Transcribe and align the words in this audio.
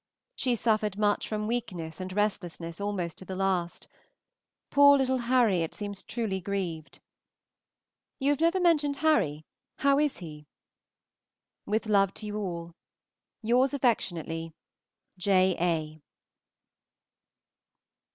She 0.35 0.55
suffered 0.55 0.97
much 0.97 1.27
from 1.27 1.45
weakness 1.45 1.99
and 1.99 2.11
restlessness 2.11 2.81
almost 2.81 3.19
to 3.19 3.25
the 3.25 3.35
last. 3.35 3.87
Poor 4.71 4.97
little 4.97 5.19
Harriot 5.19 5.75
seems 5.75 6.01
truly 6.01 6.41
grieved. 6.41 6.99
You 8.17 8.31
have 8.31 8.39
never 8.39 8.59
mentioned 8.59 8.95
Harry; 9.05 9.45
how 9.75 9.99
is 9.99 10.17
he? 10.17 10.47
With 11.67 11.85
love 11.85 12.15
to 12.15 12.25
you 12.25 12.37
all, 12.39 12.73
Yours 13.43 13.75
affectionately, 13.75 14.55
J. 15.19 15.55
A. 15.61 16.01